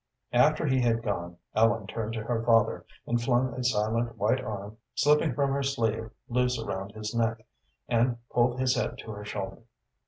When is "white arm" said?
4.17-4.77